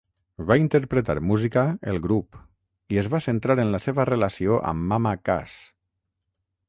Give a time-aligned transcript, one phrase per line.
[0.51, 2.39] Va interpretar música el grup
[2.95, 5.55] i es va centrar en la seva relació amb Mama Cass.